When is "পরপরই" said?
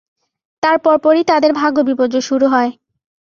0.79-1.23